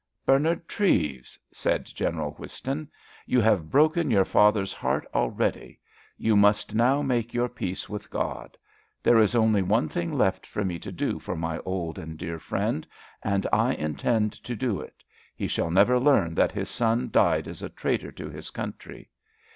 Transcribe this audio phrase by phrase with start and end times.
[0.25, 2.89] "Bernard Treves," said General Whiston,
[3.27, 5.79] "you have broken your father's heart already;
[6.17, 8.57] you must now make your peace with God.
[9.03, 12.39] There is only one thing left for me to do for my old and dear
[12.39, 12.87] friend,
[13.21, 17.69] and I intend to do it—he shall never learn that his son died as a
[17.69, 19.07] traitor to his country.